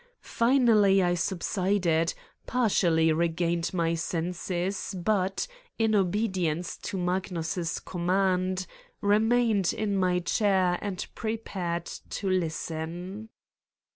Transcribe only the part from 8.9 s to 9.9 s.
remained